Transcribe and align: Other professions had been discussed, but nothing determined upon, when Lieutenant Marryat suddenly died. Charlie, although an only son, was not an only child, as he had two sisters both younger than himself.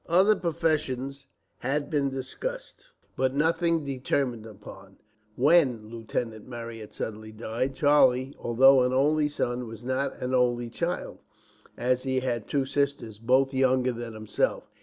Other 0.09 0.35
professions 0.35 1.27
had 1.59 1.91
been 1.91 2.09
discussed, 2.09 2.87
but 3.15 3.35
nothing 3.35 3.83
determined 3.85 4.47
upon, 4.47 4.97
when 5.35 5.91
Lieutenant 5.91 6.47
Marryat 6.47 6.91
suddenly 6.91 7.31
died. 7.31 7.75
Charlie, 7.75 8.35
although 8.39 8.81
an 8.81 8.93
only 8.93 9.29
son, 9.29 9.67
was 9.67 9.85
not 9.85 10.19
an 10.19 10.33
only 10.33 10.71
child, 10.71 11.19
as 11.77 12.01
he 12.01 12.21
had 12.21 12.47
two 12.47 12.65
sisters 12.65 13.19
both 13.19 13.53
younger 13.53 13.91
than 13.91 14.15
himself. 14.15 14.63